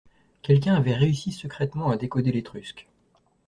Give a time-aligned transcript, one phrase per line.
[0.41, 2.87] Quelqu’un avait réussi secrètement à décoder l’étrusque